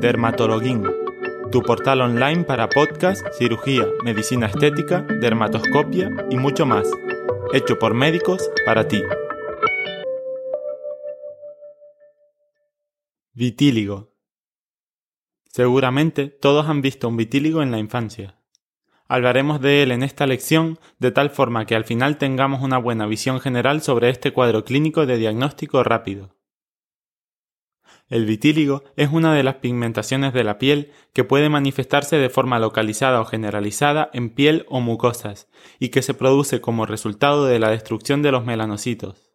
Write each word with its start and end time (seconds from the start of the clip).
Dermatologuín, 0.00 0.84
tu 1.50 1.60
portal 1.62 2.02
online 2.02 2.44
para 2.44 2.68
podcast, 2.68 3.26
cirugía, 3.36 3.84
medicina 4.04 4.46
estética, 4.46 5.02
dermatoscopia 5.20 6.08
y 6.30 6.36
mucho 6.36 6.66
más, 6.66 6.88
hecho 7.52 7.80
por 7.80 7.94
médicos 7.94 8.48
para 8.64 8.86
ti. 8.86 9.02
Vitíligo. 13.32 14.14
Seguramente 15.46 16.28
todos 16.28 16.68
han 16.68 16.80
visto 16.80 17.08
un 17.08 17.16
vitíligo 17.16 17.60
en 17.62 17.72
la 17.72 17.78
infancia. 17.78 18.36
Hablaremos 19.08 19.60
de 19.60 19.82
él 19.82 19.90
en 19.90 20.04
esta 20.04 20.28
lección 20.28 20.78
de 21.00 21.10
tal 21.10 21.30
forma 21.30 21.66
que 21.66 21.74
al 21.74 21.84
final 21.84 22.18
tengamos 22.18 22.62
una 22.62 22.78
buena 22.78 23.06
visión 23.06 23.40
general 23.40 23.82
sobre 23.82 24.10
este 24.10 24.32
cuadro 24.32 24.64
clínico 24.64 25.06
de 25.06 25.16
diagnóstico 25.16 25.82
rápido. 25.82 26.37
El 28.08 28.24
vitíligo 28.24 28.84
es 28.96 29.10
una 29.12 29.34
de 29.34 29.42
las 29.42 29.56
pigmentaciones 29.56 30.32
de 30.32 30.42
la 30.42 30.58
piel 30.58 30.92
que 31.12 31.24
puede 31.24 31.50
manifestarse 31.50 32.16
de 32.16 32.30
forma 32.30 32.58
localizada 32.58 33.20
o 33.20 33.26
generalizada 33.26 34.08
en 34.14 34.30
piel 34.30 34.64
o 34.68 34.80
mucosas 34.80 35.48
y 35.78 35.90
que 35.90 36.00
se 36.00 36.14
produce 36.14 36.62
como 36.62 36.86
resultado 36.86 37.44
de 37.44 37.58
la 37.58 37.70
destrucción 37.70 38.22
de 38.22 38.32
los 38.32 38.46
melanocitos. 38.46 39.30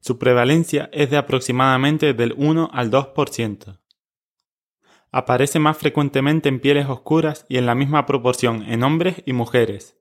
Su 0.00 0.18
prevalencia 0.18 0.88
es 0.92 1.10
de 1.10 1.18
aproximadamente 1.18 2.14
del 2.14 2.32
1 2.38 2.70
al 2.72 2.90
2%. 2.90 3.78
Aparece 5.10 5.58
más 5.58 5.76
frecuentemente 5.76 6.48
en 6.48 6.60
pieles 6.60 6.86
oscuras 6.88 7.44
y 7.48 7.58
en 7.58 7.66
la 7.66 7.74
misma 7.74 8.06
proporción 8.06 8.62
en 8.62 8.82
hombres 8.82 9.22
y 9.26 9.32
mujeres. 9.34 9.98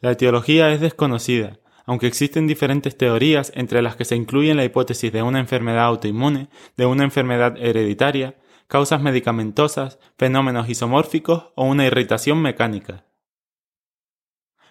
La 0.00 0.12
etiología 0.12 0.70
es 0.72 0.80
desconocida, 0.80 1.61
aunque 1.84 2.06
existen 2.06 2.46
diferentes 2.46 2.96
teorías 2.96 3.52
entre 3.54 3.82
las 3.82 3.96
que 3.96 4.04
se 4.04 4.16
incluyen 4.16 4.56
la 4.56 4.64
hipótesis 4.64 5.12
de 5.12 5.22
una 5.22 5.40
enfermedad 5.40 5.84
autoinmune, 5.86 6.48
de 6.76 6.86
una 6.86 7.04
enfermedad 7.04 7.56
hereditaria, 7.58 8.36
causas 8.68 9.02
medicamentosas, 9.02 9.98
fenómenos 10.16 10.68
isomórficos 10.68 11.50
o 11.56 11.64
una 11.64 11.86
irritación 11.86 12.40
mecánica. 12.40 13.04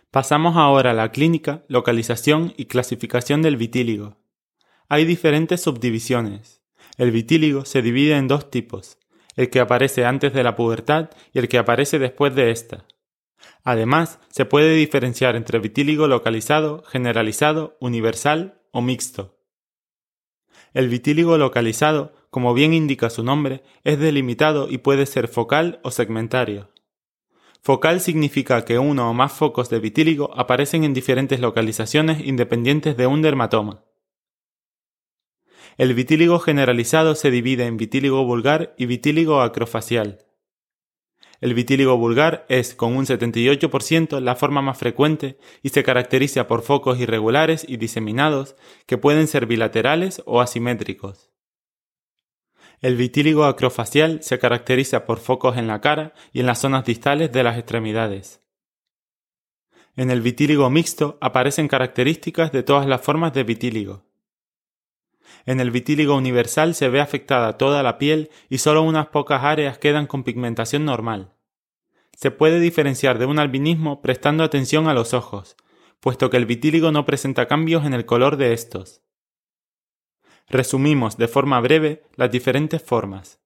Pasamos 0.09 0.58
ahora 0.58 0.92
a 0.92 0.94
la 0.94 1.12
clínica, 1.12 1.64
localización 1.68 2.53
y 2.58 2.66
clasificación 2.66 3.42
del 3.42 3.56
vitíligo. 3.56 4.18
Hay 4.90 5.06
diferentes 5.06 5.62
subdivisiones. 5.62 6.62
El 6.98 7.12
vitíligo 7.12 7.64
se 7.64 7.81
divide 7.81 8.18
en 8.18 8.28
dos 8.28 8.52
tipos, 8.52 8.98
el 9.36 9.50
que 9.50 9.62
aparece 9.62 10.06
antes 10.06 10.34
de 10.34 10.44
la 10.44 10.56
pubertad 10.56 11.12
y 11.31 11.40
el 11.40 11.48
que 11.48 11.58
aparece 11.58 11.98
después 11.98 12.36
de 12.36 12.52
esta. 12.52 12.86
Además, 13.64 14.20
se 14.30 14.45
puede 14.45 14.75
diferenciar 14.75 15.36
entre 15.36 15.59
vitíligo 15.59 16.08
localizado, 16.08 16.84
generalizado, 16.84 17.78
universal 17.80 18.61
o 18.72 18.81
mixto. 18.81 19.38
El 20.73 20.88
vitíligo 20.88 21.38
localizado, 21.38 22.14
como 22.30 22.53
bien 22.53 22.73
indica 22.73 23.09
su 23.09 23.23
nombre, 23.23 23.64
es 23.84 24.00
delimitado 24.00 24.69
y 24.69 24.78
puede 24.78 25.06
ser 25.06 25.28
focal 25.28 25.80
o 25.84 25.92
segmentario. 25.92 26.69
Focal 27.62 28.02
significa 28.02 28.66
que 28.66 28.80
uno 28.80 29.09
o 29.09 29.14
más 29.14 29.34
focos 29.34 29.69
de 29.69 29.80
vitíligo 29.80 30.31
aparecen 30.36 30.84
en 30.84 30.94
diferentes 30.94 31.39
localizaciones 31.39 32.25
independientes 32.25 32.97
de 32.97 33.06
un 33.06 33.22
dermatoma. 33.22 33.84
El 35.78 35.94
vitíligo 35.94 36.39
generalizado 36.39 37.16
se 37.16 37.31
divide 37.31 37.66
en 37.66 37.78
vitíligo 37.78 38.25
vulgar 38.25 38.73
y 38.78 38.88
vitíligo 38.88 39.42
acrofacial. 39.42 40.19
El 41.42 41.56
vitíligo 41.56 41.97
vulgar 41.97 42.45
es, 42.50 42.75
con 42.75 42.95
un 42.95 43.08
78%, 43.08 44.20
la 44.20 44.36
forma 44.36 44.61
más 44.61 44.78
frecuente 44.78 45.39
y 45.64 45.70
se 45.70 45.84
caracteriza 45.84 46.47
por 46.47 46.61
focos 46.61 47.00
irregulares 47.00 47.66
y 47.67 47.78
diseminados 47.78 48.56
que 48.86 49.00
pueden 49.00 49.28
ser 49.28 49.47
bilaterales 49.47 50.22
o 50.28 50.39
asimétricos. 50.39 51.31
El 52.80 52.95
vitíligo 52.95 53.45
acrofacial 53.45 54.22
se 54.22 54.38
caracteriza 54.38 55.06
por 55.08 55.19
focos 55.19 55.58
en 55.58 55.66
la 55.66 55.81
cara 55.81 56.14
y 56.31 56.42
en 56.42 56.45
las 56.45 56.59
zonas 56.59 56.86
distales 56.86 57.31
de 57.31 57.44
las 57.44 57.58
extremidades. 57.58 58.42
En 59.96 60.12
el 60.12 60.22
vitíligo 60.22 60.69
mixto 60.69 61.18
aparecen 61.22 61.68
características 61.68 62.52
de 62.52 62.62
todas 62.62 62.85
las 62.85 63.02
formas 63.02 63.34
de 63.34 63.44
vitíligo. 63.44 64.10
En 65.46 65.59
el 65.59 65.72
vitíligo 65.72 66.16
universal 66.16 66.75
se 66.75 66.90
ve 66.90 67.02
afectada 67.02 67.58
toda 67.58 67.84
la 67.84 67.97
piel 67.97 68.30
y 68.50 68.59
solo 68.59 68.84
unas 68.84 69.08
pocas 69.08 69.44
áreas 69.44 69.78
quedan 69.78 70.08
con 70.08 70.24
pigmentación 70.24 70.86
normal. 70.86 71.34
Se 72.16 72.31
puede 72.31 72.59
diferenciar 72.59 73.18
de 73.18 73.25
un 73.25 73.40
albinismo 73.40 74.02
prestando 74.02 74.44
atención 74.44 74.88
a 74.88 74.94
los 74.94 75.14
ojos, 75.14 75.56
puesto 76.00 76.30
que 76.30 76.38
el 76.38 76.46
vitíligo 76.46 76.91
no 76.91 77.06
presenta 77.06 77.47
cambios 77.47 77.86
en 77.86 77.94
el 77.94 78.06
color 78.06 78.38
de 78.38 78.53
estos. 78.53 79.02
Resumimos 80.47 81.18
de 81.18 81.28
forma 81.28 81.59
breve 81.62 82.03
las 82.16 82.30
diferentes 82.30 82.81
formas. 82.81 83.40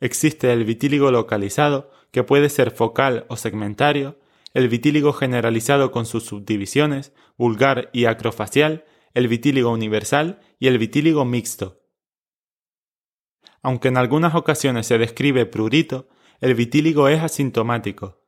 Existe 0.00 0.52
el 0.52 0.64
vitíligo 0.64 1.10
localizado, 1.10 1.90
que 2.12 2.22
puede 2.22 2.48
ser 2.48 2.70
focal 2.70 3.26
o 3.28 3.36
segmentario, 3.36 4.18
el 4.52 4.68
vitíligo 4.68 5.12
generalizado 5.12 5.90
con 5.90 6.06
sus 6.06 6.24
subdivisiones, 6.24 7.12
vulgar 7.36 7.90
y 7.92 8.04
acrofacial, 8.04 8.84
el 9.14 9.28
vitíligo 9.28 9.70
universal 9.70 10.40
y 10.58 10.66
el 10.66 10.78
vitíligo 10.78 11.24
mixto. 11.24 11.80
Aunque 13.62 13.88
en 13.88 13.96
algunas 13.96 14.34
ocasiones 14.34 14.86
se 14.86 14.98
describe 14.98 15.46
prurito, 15.46 16.08
el 16.40 16.54
vitíligo 16.54 17.08
es 17.08 17.22
asintomático. 17.22 18.20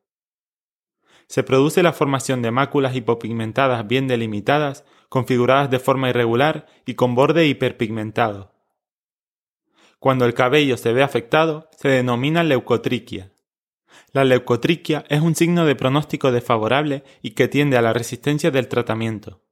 Se 1.28 1.42
produce 1.42 1.82
la 1.82 1.92
formación 1.92 2.40
de 2.40 2.52
máculas 2.52 2.94
hipopigmentadas 2.94 3.86
bien 3.86 4.06
delimitadas, 4.06 4.84
configuradas 5.08 5.70
de 5.70 5.80
forma 5.80 6.08
irregular 6.08 6.66
y 6.86 6.94
con 6.94 7.14
borde 7.14 7.46
hiperpigmentado. 7.46 8.54
Cuando 9.98 10.24
el 10.24 10.34
cabello 10.34 10.76
se 10.76 10.92
ve 10.92 11.02
afectado, 11.02 11.68
se 11.76 11.88
denomina 11.88 12.44
leucotriquia. 12.44 13.32
La 14.12 14.24
leucotriquia 14.24 15.04
es 15.08 15.20
un 15.20 15.34
signo 15.34 15.66
de 15.66 15.74
pronóstico 15.74 16.30
desfavorable 16.30 17.02
y 17.22 17.32
que 17.32 17.48
tiende 17.48 17.76
a 17.76 17.82
la 17.82 17.92
resistencia 17.92 18.50
del 18.50 18.68
tratamiento. 18.68 19.45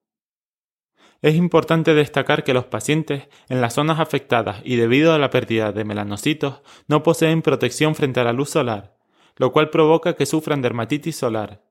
Es 1.25 1.37
importante 1.37 1.95
destacar 1.95 2.45
que 2.45 2.53
los 2.53 2.67
pacientes 2.67 3.29
en 3.49 3.63
las 3.63 3.73
zonas 3.73 3.99
afectadas 3.99 4.61
y 4.63 4.77
debido 4.77 5.15
a 5.15 5.19
la 5.19 5.31
pérdida 5.31 5.73
de 5.73 5.83
melanocitos 5.83 6.61
no 6.87 7.03
poseen 7.03 7.41
protección 7.41 7.95
frente 7.95 8.21
a 8.21 8.25
la 8.25 8.35
luz 8.35 8.51
solar, 8.51 8.99
lo 9.37 9.51
cual 9.51 9.71
provoca 9.71 10.17
que 10.17 10.27
sufran 10.27 10.61
dermatitis 10.61 11.17
solar. 11.17 11.65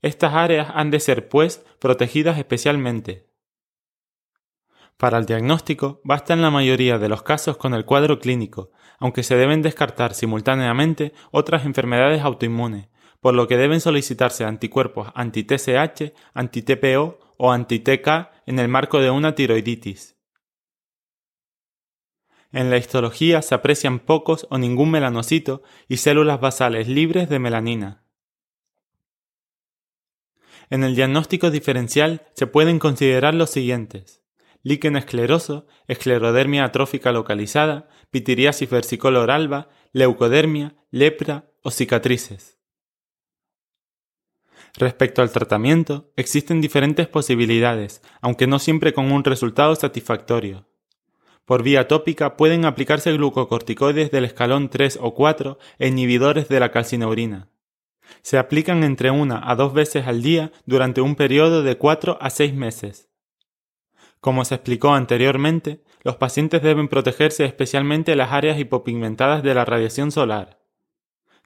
Estas 0.00 0.32
áreas 0.32 0.72
han 0.74 0.90
de 0.90 1.00
ser, 1.00 1.28
pues, 1.28 1.62
protegidas 1.80 2.38
especialmente. 2.38 3.28
Para 4.96 5.18
el 5.18 5.26
diagnóstico 5.26 6.00
basta 6.02 6.32
en 6.32 6.40
la 6.40 6.50
mayoría 6.50 6.98
de 6.98 7.10
los 7.10 7.22
casos 7.22 7.58
con 7.58 7.74
el 7.74 7.84
cuadro 7.84 8.20
clínico, 8.20 8.70
aunque 8.98 9.22
se 9.22 9.36
deben 9.36 9.60
descartar 9.60 10.14
simultáneamente 10.14 11.12
otras 11.30 11.66
enfermedades 11.66 12.22
autoinmunes, 12.22 12.88
por 13.20 13.34
lo 13.34 13.46
que 13.48 13.58
deben 13.58 13.82
solicitarse 13.82 14.46
anticuerpos 14.46 15.08
anti-TSH, 15.14 16.14
anti-TPO 16.32 17.18
o 17.36 17.52
anti-TK 17.52 18.31
en 18.46 18.58
el 18.58 18.68
marco 18.68 19.00
de 19.00 19.10
una 19.10 19.34
tiroiditis. 19.34 20.16
En 22.52 22.70
la 22.70 22.76
histología 22.76 23.40
se 23.40 23.54
aprecian 23.54 23.98
pocos 23.98 24.46
o 24.50 24.58
ningún 24.58 24.90
melanocito 24.90 25.62
y 25.88 25.96
células 25.96 26.40
basales 26.40 26.86
libres 26.86 27.28
de 27.28 27.38
melanina. 27.38 28.04
En 30.68 30.84
el 30.84 30.94
diagnóstico 30.94 31.50
diferencial 31.50 32.26
se 32.34 32.46
pueden 32.46 32.78
considerar 32.78 33.34
los 33.34 33.50
siguientes: 33.50 34.22
líquen 34.62 34.96
escleroso, 34.96 35.66
esclerodermia 35.86 36.64
atrófica 36.64 37.10
localizada, 37.12 37.88
pitiriasis 38.10 38.68
versicolor 38.68 39.30
alba, 39.30 39.70
leucodermia, 39.92 40.76
lepra 40.90 41.50
o 41.62 41.70
cicatrices. 41.70 42.61
Respecto 44.74 45.20
al 45.20 45.30
tratamiento, 45.30 46.10
existen 46.16 46.62
diferentes 46.62 47.06
posibilidades, 47.06 48.00
aunque 48.22 48.46
no 48.46 48.58
siempre 48.58 48.94
con 48.94 49.12
un 49.12 49.22
resultado 49.22 49.74
satisfactorio. 49.74 50.66
Por 51.44 51.62
vía 51.62 51.88
tópica 51.88 52.36
pueden 52.36 52.64
aplicarse 52.64 53.12
glucocorticoides 53.12 54.10
del 54.10 54.24
escalón 54.24 54.70
3 54.70 54.98
o 55.02 55.12
4 55.14 55.58
e 55.78 55.88
inhibidores 55.88 56.48
de 56.48 56.60
la 56.60 56.70
calcineurina. 56.70 57.50
Se 58.22 58.38
aplican 58.38 58.82
entre 58.84 59.10
una 59.10 59.42
a 59.44 59.54
dos 59.56 59.74
veces 59.74 60.06
al 60.06 60.22
día 60.22 60.52
durante 60.64 61.00
un 61.00 61.16
periodo 61.16 61.62
de 61.62 61.76
4 61.76 62.18
a 62.20 62.30
6 62.30 62.54
meses. 62.54 63.10
Como 64.20 64.44
se 64.44 64.54
explicó 64.54 64.94
anteriormente, 64.94 65.82
los 66.02 66.16
pacientes 66.16 66.62
deben 66.62 66.88
protegerse 66.88 67.44
especialmente 67.44 68.16
las 68.16 68.32
áreas 68.32 68.58
hipopigmentadas 68.58 69.42
de 69.42 69.54
la 69.54 69.64
radiación 69.64 70.12
solar. 70.12 70.61